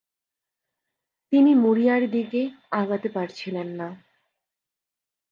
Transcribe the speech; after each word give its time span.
তিনি 1.33 1.51
মুরিয়ার 1.55 2.03
দিকে 2.11 2.41
আগাতে 2.71 3.09
পারছিলেন 3.09 3.67
না। 3.79 3.87